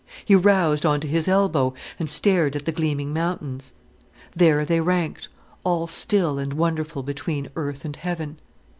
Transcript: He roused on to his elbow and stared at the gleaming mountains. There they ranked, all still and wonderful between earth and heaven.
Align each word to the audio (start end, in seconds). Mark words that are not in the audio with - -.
He 0.25 0.35
roused 0.35 0.83
on 0.83 0.99
to 1.01 1.07
his 1.07 1.27
elbow 1.27 1.75
and 1.99 2.09
stared 2.09 2.55
at 2.55 2.65
the 2.65 2.71
gleaming 2.71 3.13
mountains. 3.13 3.71
There 4.35 4.65
they 4.65 4.81
ranked, 4.81 5.27
all 5.63 5.85
still 5.85 6.39
and 6.39 6.53
wonderful 6.53 7.03
between 7.03 7.51
earth 7.55 7.85
and 7.85 7.95
heaven. 7.95 8.39